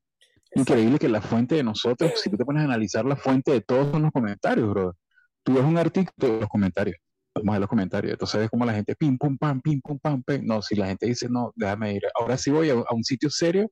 [0.55, 3.61] Increíble que la fuente de nosotros, si tú te pones a analizar la fuente de
[3.61, 4.95] todos son los comentarios, bro.
[5.43, 6.97] Tú ves un artículo de los comentarios.
[7.35, 8.13] Vamos a los comentarios.
[8.13, 10.45] Entonces ves como la gente pim, pum, pam, pim, pum, pam, pim.
[10.45, 12.03] No, si la gente dice, no, déjame ir.
[12.19, 13.69] Ahora sí voy a, un sitio serio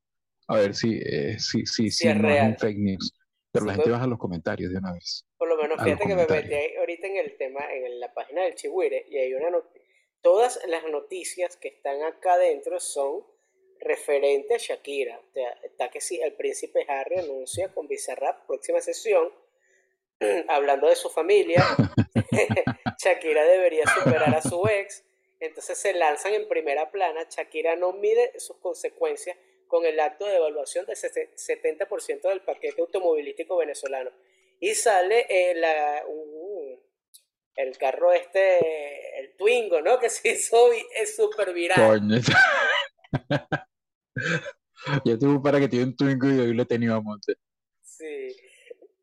[0.55, 2.37] a ver si, eh, si, si, si, es no real.
[2.47, 3.13] es un fake news.
[3.51, 3.97] Pero la Sí, gente pues.
[3.99, 5.25] baja los comentarios de una vez.
[5.37, 8.55] Por lo menos fíjate que me metí ahorita en el tema, en la página del
[8.55, 9.71] Chihuire, y hay una not-
[10.21, 13.23] todas las noticias que están acá adentro son
[13.79, 15.19] referentes a Shakira.
[15.19, 19.29] O sea, está que sí, el príncipe Harry anuncia con Bizarrap próxima sesión,
[20.47, 21.63] hablando de su familia,
[23.03, 25.03] Shakira debería superar a su ex,
[25.39, 29.35] entonces se lanzan en primera plana, Shakira no mide sus consecuencias
[29.71, 34.11] con el acto de evaluación del sese- 70% del paquete automovilístico venezolano.
[34.59, 36.77] Y sale eh, la, un-
[37.55, 39.97] el carro este, el Twingo, ¿no?
[39.97, 41.99] Que se hizo es súper viral.
[41.99, 42.17] Coño.
[45.05, 47.19] Yo tuve para que tiene un Twingo y hoy lo teníamos.
[47.81, 48.35] Sí.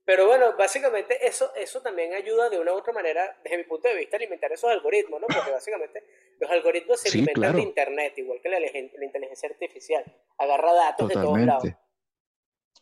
[0.08, 3.88] Pero bueno, básicamente eso, eso también ayuda de una u otra manera, desde mi punto
[3.88, 5.26] de vista, a alimentar esos algoritmos, ¿no?
[5.26, 6.02] Porque básicamente
[6.40, 7.56] los algoritmos se Sí, alimentan claro.
[7.58, 10.02] de Internet, igual que la, la inteligencia artificial.
[10.38, 11.62] Agarra datos de todos lados.
[11.62, 11.88] Totalmente.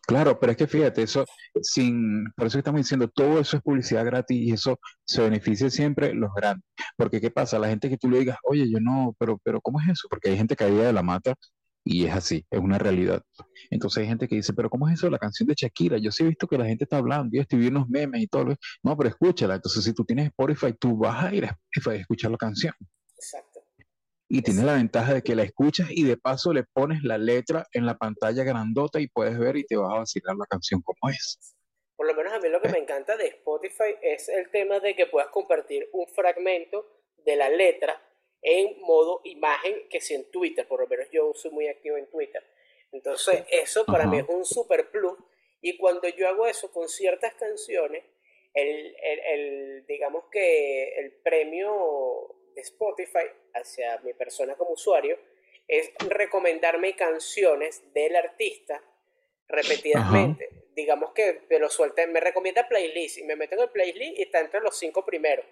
[0.06, 1.24] Claro, pero es que fíjate, eso
[1.62, 6.14] sin, por eso estamos diciendo, todo eso es publicidad gratis y eso se beneficia siempre
[6.14, 6.64] los grandes.
[6.96, 7.58] Porque ¿qué pasa?
[7.58, 10.06] La gente que tú le digas, oye, yo no, pero, pero ¿cómo es eso?
[10.08, 11.34] Porque hay gente caída de la mata
[11.88, 13.22] y es así, es una realidad.
[13.70, 15.08] Entonces hay gente que dice, pero ¿cómo es eso?
[15.08, 17.60] La canción de Shakira, yo sí he visto que la gente está hablando, yo estoy
[17.60, 18.44] viendo unos memes y todo.
[18.44, 19.54] lo- No, pero escúchala.
[19.54, 22.74] Entonces si tú tienes Spotify, tú vas a ir a Spotify a escuchar la canción.
[23.14, 23.60] Exacto.
[24.28, 27.64] Y tienes la ventaja de que la escuchas y de paso le pones la letra
[27.72, 31.08] en la pantalla grandota y puedes ver y te vas a vacilar la canción como
[31.12, 31.54] es.
[31.94, 34.96] Por lo menos a mí lo que me encanta de Spotify es el tema de
[34.96, 36.84] que puedas compartir un fragmento
[37.24, 37.96] de la letra
[38.48, 42.06] en modo imagen que si en Twitter, por lo menos yo soy muy activo en
[42.06, 42.44] Twitter.
[42.92, 44.10] Entonces eso para Ajá.
[44.12, 45.18] mí es un super plus
[45.60, 48.04] y cuando yo hago eso con ciertas canciones,
[48.54, 55.18] el, el- el- digamos que el premio de Spotify hacia mi persona como usuario
[55.66, 58.80] es recomendarme canciones del artista
[59.48, 60.48] repetidamente.
[60.76, 64.22] Digamos que me lo suelta, me recomienda playlist y me meto en el playlist y
[64.22, 65.44] está entre los cinco primeros.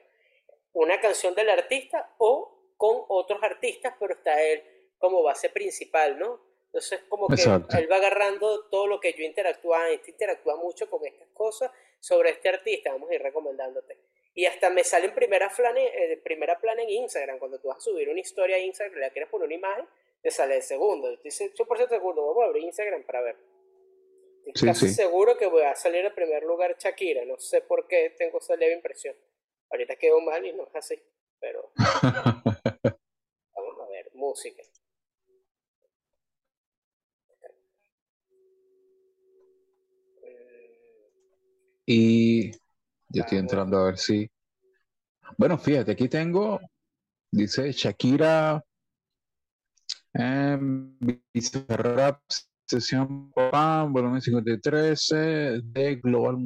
[0.72, 4.62] Una canción del artista o con otros artistas, pero está él
[4.98, 6.38] como base principal, ¿no?
[6.66, 7.78] Entonces como que Exacto.
[7.78, 12.28] él va agarrando todo lo que yo interactúa, este interactúa mucho con estas cosas sobre
[12.30, 13.96] este artista, vamos a ir recomendándote.
[14.34, 17.78] Y hasta me sale en primera plana, eh, primera plana en Instagram, cuando tú vas
[17.78, 19.86] a subir una historia a Instagram, le quieres poner una imagen,
[20.20, 21.08] te sale el segundo.
[21.10, 23.36] Estoy 100% seguro, vamos a abrir Instagram para ver.
[24.44, 24.94] Estoy Sí, casi sí.
[24.94, 28.56] seguro que voy a salir en primer lugar Shakira, no sé por qué tengo esa
[28.56, 29.16] leve impresión.
[29.70, 31.00] Ahorita quedó mal y no es así,
[31.44, 31.70] pero
[33.54, 34.62] vamos a ver, música.
[41.86, 42.56] Y yo
[43.20, 43.52] estoy Vamos.
[43.52, 44.30] entrando a ver si...
[45.36, 46.58] Bueno, fíjate, aquí tengo,
[47.30, 48.64] dice Shakira,
[50.14, 50.58] eh,
[51.34, 52.22] Bizarrap,
[52.66, 56.38] sesión PAM, volumen 53, eh, de Global,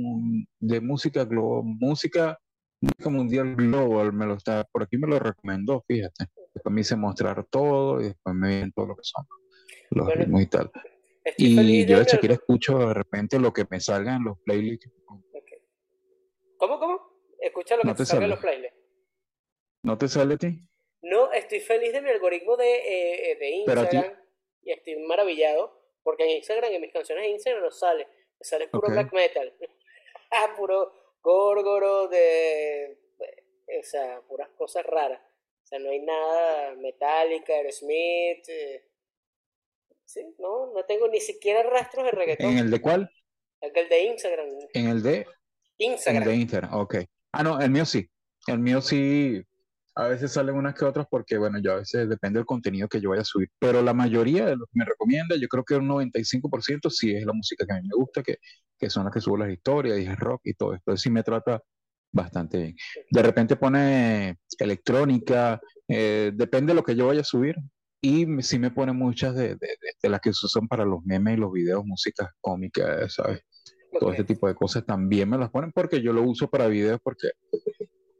[0.58, 2.37] de música, global, música,
[2.81, 6.27] música mundial global, me lo está, por aquí me lo recomendó, fíjate.
[6.55, 9.27] Después me hice mostrar todo y después me vienen todo lo que son
[9.91, 10.71] los Bueno, ritmos y tal.
[11.37, 14.91] Y yo de Shakira escucho de repente lo que me salga en los playlists.
[16.57, 17.01] ¿Cómo, cómo?
[17.41, 18.79] Escucha lo que No te te salga en los playlists.
[19.83, 20.61] ¿No te sale a ti?
[21.03, 24.12] No, estoy feliz de mi algoritmo de, eh, de Instagram
[24.62, 28.69] y estoy maravillado porque en Instagram, en mis canciones de Instagram no sale, me sale
[28.69, 29.55] puro black metal,
[30.31, 36.74] ah, puro górgoro de, de- o sea, puras cosas raras, o sea, no hay nada
[36.76, 38.85] metálica, Aerosmith, eh,
[40.04, 43.11] sí, no, no tengo ni siquiera rastros de reggaetón, ¿En el de cuál?
[43.61, 46.94] el de Instagram, En el de, en el Instagram, de Instagram, ok.
[47.33, 48.09] Ah, no, el mío sí.
[48.46, 49.42] El mío sí,
[49.98, 53.00] a veces salen unas que otras porque, bueno, yo a veces depende del contenido que
[53.00, 55.74] yo vaya a subir, pero la mayoría de los que me recomienda, yo creo que
[55.74, 58.37] un 95% sí es la música que a mí me gusta, que,
[58.78, 60.82] que son las que subo las historias y es rock y todo esto.
[60.92, 61.61] Entonces sí me trata
[62.12, 62.76] bastante bien.
[63.11, 67.56] De repente pone electrónica, eh, depende de lo que yo vaya a subir.
[68.00, 71.04] Y sí me pone muchas de, de- de- de las que se usan para los
[71.04, 73.40] memes y los videos, músicas cómicas, ¿sabes?
[73.98, 77.00] todo este tipo de cosas también me las ponen porque yo lo uso para videos
[77.02, 77.30] porque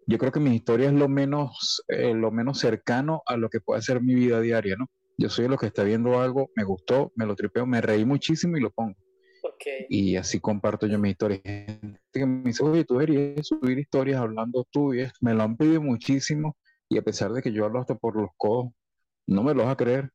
[0.09, 3.61] yo creo que mi historia es lo menos, eh, lo menos cercano a lo que
[3.61, 4.87] puede ser mi vida diaria, ¿no?
[5.19, 8.57] Yo soy lo que está viendo algo, me gustó, me lo tripeo, me reí muchísimo
[8.57, 8.97] y lo pongo.
[9.43, 9.87] ok.
[9.91, 11.43] Y así comparto yo mi historia.
[11.45, 15.19] Hay gente que me dice, oye, tú deberías subir historias hablando tú y esto.
[15.21, 16.57] Me lo han pedido muchísimo
[16.89, 18.73] y a pesar de que yo hablo hasta por los codos,
[19.27, 20.11] no me lo vas a creer.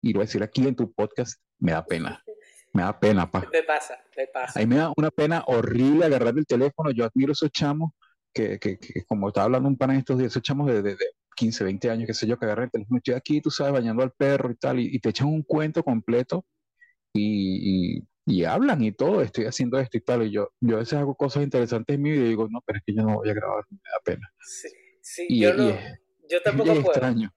[0.00, 2.24] y lo voy a decir aquí en tu podcast, me da pena.
[2.72, 3.46] Me da pena, pa.
[3.52, 4.58] Me pasa, me pasa.
[4.58, 6.92] A mí me da una pena horrible agarrar el teléfono.
[6.92, 7.90] Yo admiro a esos chamos
[8.32, 10.90] que, que, que como estaba hablando un pana en estos días, esos chamos de, de,
[10.96, 13.72] de 15, 20 años, qué sé yo, que agarran el teléfono, estoy aquí, tú sabes,
[13.72, 16.44] bañando al perro y tal, y, y te echan un cuento completo
[17.12, 20.80] y, y, y, hablan y todo, estoy haciendo esto y tal, y yo, yo a
[20.80, 23.30] veces hago cosas interesantes en vida y digo, no, pero es que yo no voy
[23.30, 24.32] a grabar, me da pena.
[24.40, 24.68] Sí,
[25.00, 25.78] sí y, yo, no,
[26.28, 26.90] yo tampoco es puedo.
[26.90, 27.32] extraño,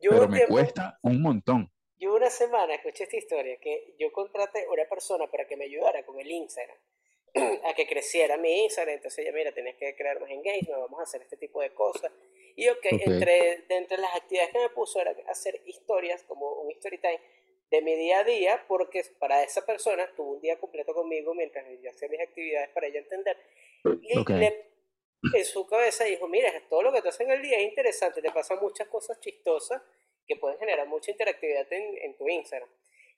[0.00, 1.70] Yo pero me tiempo- cuesta un montón.
[1.98, 5.64] Yo una semana escuché esta historia que yo contraté a una persona para que me
[5.64, 6.76] ayudara con el Instagram,
[7.64, 8.96] a que creciera mi Instagram.
[8.96, 12.12] Entonces ella, mira, tenés que crear más engagement, vamos a hacer este tipo de cosas.
[12.56, 13.00] Y ok, Ok.
[13.06, 17.20] entre, de entre las actividades que me puso era hacer historias, como un story time
[17.70, 21.66] de mi día a día, porque para esa persona tuvo un día completo conmigo mientras
[21.82, 23.36] yo hacía mis actividades para ella entender.
[24.02, 24.30] Y Ok.
[24.30, 24.66] le-
[25.34, 28.22] en su cabeza dijo, mira, todo lo que tú haces en el día es interesante,
[28.22, 29.82] te pasan muchas cosas chistosas
[30.26, 32.68] que pueden generar mucha interactividad en, en tu Instagram.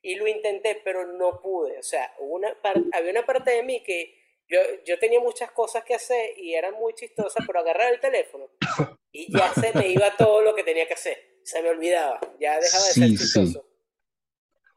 [0.03, 1.79] Y lo intenté, pero no pude.
[1.79, 2.57] O sea, una
[2.93, 4.15] había una parte de mí que
[4.49, 8.49] yo, yo tenía muchas cosas que hacer y eran muy chistosas, pero agarraba el teléfono
[9.13, 11.39] y ya se me iba todo lo que tenía que hacer.
[11.43, 13.25] Se me olvidaba, ya dejaba de ser Sí, sí.
[13.25, 13.65] chistoso.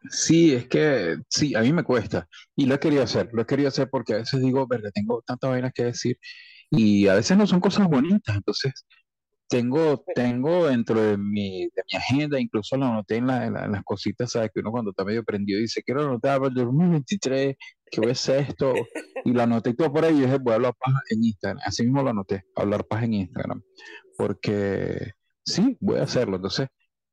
[0.09, 2.27] Sí, es que sí, a mí me cuesta.
[2.55, 5.21] Y lo he querido hacer, lo he querido hacer porque a veces digo, verga, tengo
[5.21, 6.17] tantas vainas que decir
[6.71, 8.35] y a veces no son cosas bonitas.
[8.35, 8.73] Entonces,
[9.51, 13.65] tengo, tengo dentro de mi, de mi agenda, incluso lo anoté en, la- en la-
[13.65, 14.49] en las cositas, ¿sabes?
[14.53, 17.55] Que uno cuando está medio prendido dice, quiero anotar para el 2023,
[17.91, 18.73] que voy a hacer esto,
[19.25, 21.61] y lo anoté y todo por ahí, y dije, voy a hablar paja en Instagram.
[21.65, 23.61] Así mismo lo anoté, hablar paja en Instagram,
[24.17, 25.11] porque
[25.45, 26.37] sí, voy a hacerlo.
[26.37, 26.67] Entonces,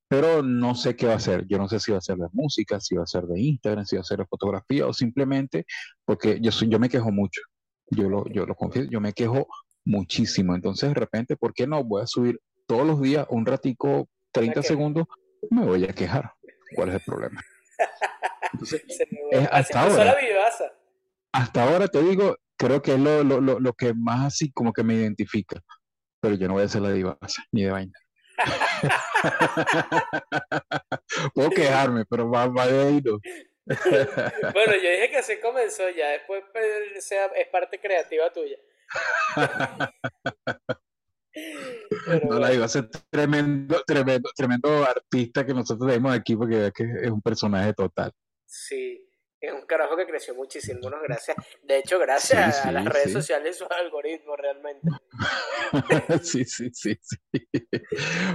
[0.09, 1.47] pero no sé qué va a hacer.
[1.49, 3.85] Yo no sé si va a ser de música, si va a ser de Instagram,
[3.85, 5.67] si va a ser de fotografía o simplemente
[6.05, 7.43] porque yo soy, yo me quejo mucho.
[7.91, 9.47] Yo lo, yo lo confieso, yo me quejo
[9.89, 10.55] muchísimo.
[10.55, 11.83] Entonces, de repente, ¿por qué no?
[11.83, 14.67] Voy a subir todos los días un ratico, 30 Ok.
[14.67, 15.07] segundos,
[15.51, 16.33] me voy a quejar.
[16.75, 17.41] ¿Cuál es el problema?
[18.53, 18.83] Entonces,
[19.33, 20.17] Es hasta ahora.
[21.33, 24.73] hasta ahora te digo, creo que es lo, lo, lo, lo que más así como
[24.73, 25.61] que me identifica.
[26.21, 27.93] Pero yo no voy a hacer la divasa, ni de vaina.
[31.35, 33.19] Puedo quejarme, pero va, va de ahí no.
[34.55, 38.57] Bueno, yo dije que así comenzó, ya después pues, sea, es parte creativa tuya.
[42.07, 46.73] Pero No, la a ser tremendo, tremendo, tremendo artista que nosotros tenemos aquí porque es
[46.73, 48.13] que es un personaje total.
[48.47, 49.05] sí,
[49.41, 51.37] es un carajo que creció muchísimo, bueno, gracias.
[51.63, 54.89] De hecho, gracias Sí, a las sí, redes sociales y sus algoritmos realmente.
[56.23, 57.19] Sí, sí, sí, sí.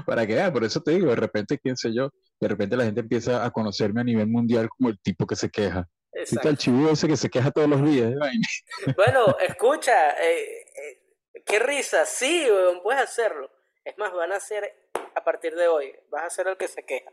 [0.05, 3.01] Para que por eso te digo, de repente, quién sé yo, de repente la gente
[3.01, 5.87] empieza a conocerme a nivel mundial como el tipo que se queja.
[6.13, 6.55] ¿Qué tal el Exacto.
[6.55, 8.13] chivo ese que se queja todos los días?
[8.15, 8.47] vaina?
[8.95, 11.01] Bueno, escucha, eh, eh,
[11.45, 12.47] qué risa, sí,
[12.83, 13.49] puedes hacerlo.
[13.83, 16.83] Es más, van a hacer a partir de hoy, vas a ser el que se
[16.85, 17.11] queja.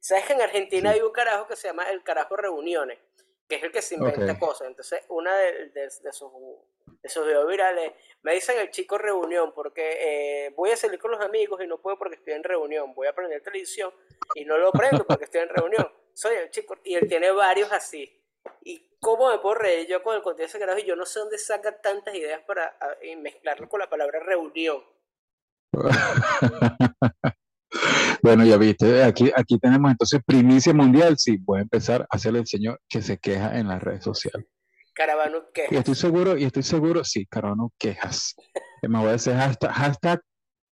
[0.00, 0.96] ¿Sabes que en Argentina Sí.
[0.98, 2.98] hay un carajo que se llama el carajo reuniones?
[3.48, 4.68] Que es el que se inventa cosas.
[4.68, 6.30] Entonces, una de, de, de sus,
[7.02, 11.10] de sus videos virales, me dicen el chico reunión, porque eh, voy a salir con
[11.10, 12.94] los amigos y no puedo porque estoy en reunión.
[12.94, 13.92] Voy a prender televisión
[14.34, 15.92] y no lo prendo porque estoy en reunión.
[16.14, 18.18] Soy el chico, y él tiene varios así.
[18.64, 20.78] ¿Y cómo me puedo reír yo con el contenido de ese carajo?
[20.78, 24.82] Y yo no sé dónde saca tantas ideas para y mezclarlo con la palabra reunión.
[28.22, 31.18] Bueno, ya viste, aquí, aquí tenemos entonces primicia mundial.
[31.18, 34.46] Sí, voy a empezar a hacerle el señor que se queja en las redes sociales.
[34.94, 38.36] Caravano Y que estoy seguro, y estoy seguro, sí, Carano, quejas.
[38.82, 40.20] Me voy a hacer hashtag, hashtag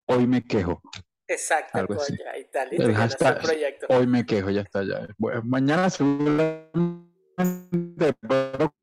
[0.07, 0.81] hoy me quejo.
[1.27, 2.13] Exacto, algo así.
[2.13, 3.87] El ya el hashtag proyecto.
[3.89, 5.07] hoy me quejo, ya está, ya.
[5.17, 8.73] Bueno, mañana seguramente pero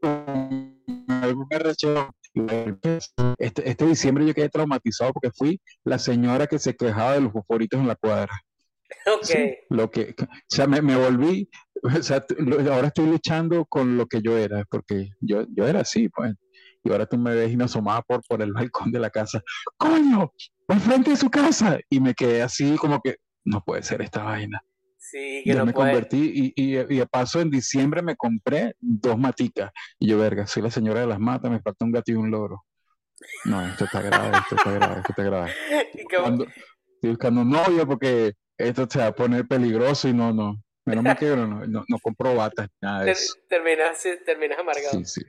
[0.00, 0.76] con
[1.08, 2.10] alguna reacción.
[3.38, 7.32] Este, este diciembre yo quedé traumatizado porque fui la señora que se quejaba de los
[7.32, 8.32] fosforitos en la cuadra.
[9.06, 11.48] Ok, Sí, lo que, o sea, me, me volví,
[11.82, 15.80] o sea, lo- ahora estoy luchando con lo que yo era, porque yo, yo era
[15.80, 16.34] así, pues.
[16.84, 19.42] Y ahora tú me ves y me asomaba por, por el balcón de la casa,
[19.76, 20.32] ¡coño!
[20.68, 21.78] ¡Al frente de su casa!
[21.90, 24.62] Y me quedé así como que, no puede ser esta vaina.
[24.98, 25.90] Sí, que Ya no me puede.
[25.92, 29.70] convertí y, y, y de paso en diciembre me compré dos maticas.
[29.98, 32.30] Y yo, verga, soy la señora de las matas, me falta un gato y un
[32.30, 32.64] loro.
[33.44, 35.52] No, esto está grave, esto está grave, esto está grave.
[36.94, 40.56] Estoy buscando novio porque esto se va a poner peligroso y no, no.
[40.84, 43.34] Menos mal que no, no, no, compro batas, nada de eso.
[43.48, 45.04] terminas, terminas amargado.
[45.04, 45.22] Sí, sí.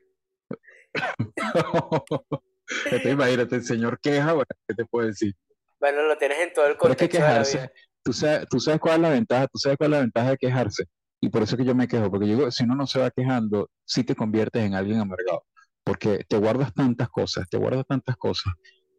[2.86, 4.36] Entonces, imagínate, el señor queja,
[4.68, 5.34] ¿qué te puedo decir?
[5.80, 7.72] Bueno, lo tienes en todo el Pero es que contexto de la quejarse, vida.
[8.10, 10.38] Tú sabes, tú sabes cuál es la ventaja, tú sabes cuál es la ventaja de
[10.38, 10.86] quejarse.
[11.22, 13.00] Y por eso es que yo me quejo, porque yo digo, si uno no se
[13.00, 15.44] va quejando, sí te conviertes en alguien amargado,
[15.84, 18.52] porque te guardas tantas cosas, te guardas tantas cosas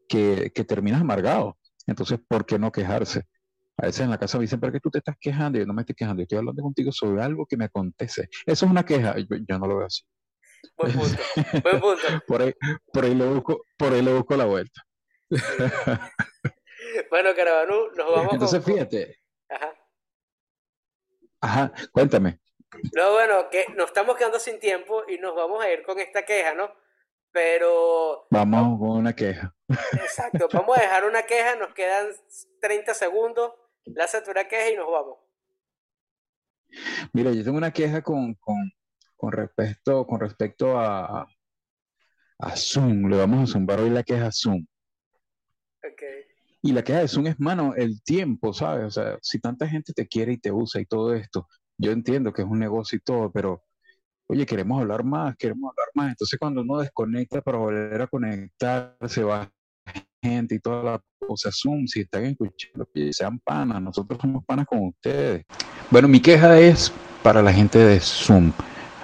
[0.09, 1.59] que, que terminas amargado.
[1.89, 3.25] Entonces, ¿por qué no quejarse?
[3.79, 5.59] A veces en la casa me dicen, ¿pero qué tú te estás quejando?
[5.59, 8.29] Y yo no me estoy quejando, estoy hablando contigo sobre algo que me acontece.
[8.47, 10.03] Eso es una queja, yo, yo no lo veo así.
[10.79, 11.19] Buen punto,
[11.65, 12.03] buen punto.
[12.29, 12.53] por, ahí,
[12.93, 14.83] por, ahí lo busco, por ahí lo busco la vuelta.
[17.11, 19.19] bueno, Caravanú, nos vamos Entonces, fíjate.
[19.49, 19.75] Ajá.
[21.41, 22.41] Ajá, cuéntame.
[22.95, 26.25] No, bueno, que nos estamos quedando sin tiempo y nos vamos a ir con esta
[26.25, 26.73] queja, ¿no?
[27.33, 28.27] Pero...
[28.31, 29.55] Vamos con una queja.
[29.93, 32.09] Exacto, vamos a dejar una queja, nos quedan
[32.61, 33.53] 30 segundos,
[33.85, 35.19] lázate una queja y nos vamos.
[37.13, 38.57] Mira, yo tengo una queja con, con,
[39.17, 41.27] con respecto, con respecto a,
[42.39, 43.09] a Zoom.
[43.09, 44.67] Le vamos a zumbar hoy la queja a Zoom.
[46.63, 48.85] Y la queja de Zoom es, mano, el tiempo, ¿sabes?
[48.85, 51.49] O sea, si tanta gente te quiere y te usa y todo esto,
[51.79, 53.63] yo entiendo que es un negocio y todo, pero,
[54.27, 56.11] oye, queremos hablar más, queremos hablar más.
[56.11, 59.51] Entonces, cuando uno desconecta para volver a conectar, se va
[60.23, 61.51] gente y toda la cosa.
[61.51, 65.45] Zoom, si están escuchando, sean panas, nosotros somos panas con ustedes.
[65.91, 66.93] Bueno, mi queja es
[67.23, 68.53] para la gente de Zoom.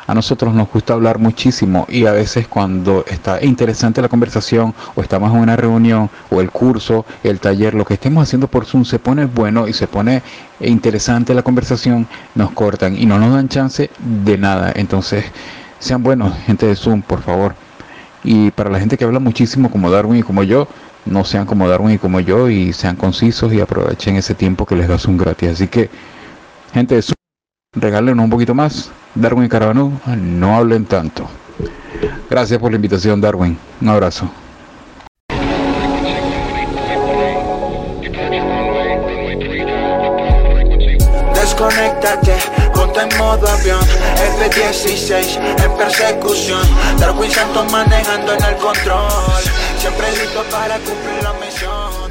[0.06, 5.02] A nosotros nos gusta hablar muchísimo y a veces cuando está interesante la conversación o
[5.02, 8.84] estamos en una reunión o el curso, el taller, lo que estemos haciendo por Zoom
[8.84, 10.22] se pone bueno y se pone
[10.60, 14.72] interesante la conversación, nos cortan y no nos dan chance de nada.
[14.76, 15.24] Entonces,
[15.80, 17.56] sean buenos, gente de Zoom, por favor.
[18.22, 20.68] Y para la gente que habla muchísimo como Darwin y como yo,
[21.04, 24.76] no sean como Darwin y como yo y sean concisos y aprovechen ese tiempo que
[24.76, 25.50] les da Zoom gratis.
[25.50, 25.90] Así que,
[26.72, 27.14] gente de Zoom,
[27.74, 28.90] regálenos un poquito más.
[29.16, 31.26] Darwin y Caravanú, no hablen tanto.
[32.28, 33.58] Gracias por la invitación, Darwin.
[33.80, 34.30] Un abrazo.
[41.34, 42.36] Desconéctate,
[42.74, 43.80] ponte en modo avión
[44.38, 46.60] F-16 en persecución
[46.98, 49.42] Darwin Santos manejando en el control
[49.78, 52.05] Siempre listo para cumplir la misión